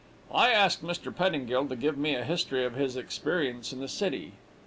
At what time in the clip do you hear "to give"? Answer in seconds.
1.67-1.95